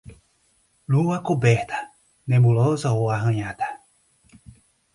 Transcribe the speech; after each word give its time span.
Lua 0.91 1.17
coberta, 1.27 1.77
nebulosa 2.29 2.89
ou 2.97 3.05
arranhada. 3.07 3.67